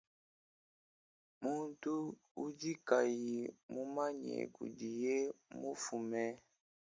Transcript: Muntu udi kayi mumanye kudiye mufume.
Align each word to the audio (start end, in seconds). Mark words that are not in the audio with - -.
Muntu 1.43 1.93
udi 2.45 2.71
kayi 2.87 3.39
mumanye 3.73 4.37
kudiye 4.55 5.15
mufume. 5.59 6.25